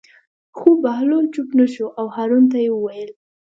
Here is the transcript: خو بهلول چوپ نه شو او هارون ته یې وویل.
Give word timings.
خو 0.57 0.69
بهلول 0.83 1.25
چوپ 1.33 1.49
نه 1.59 1.65
شو 1.73 1.85
او 1.99 2.05
هارون 2.15 2.43
ته 2.51 2.57
یې 2.63 2.71
وویل. 2.73 3.11